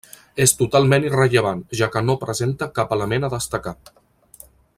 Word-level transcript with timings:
És 0.45 0.53
totalment 0.61 1.03
irrellevant, 1.09 1.61
ja 1.81 1.89
que 1.97 2.03
no 2.09 2.17
presenta 2.25 2.71
cap 2.79 2.97
element 2.99 3.29
a 3.29 3.31
destacar. 3.37 3.77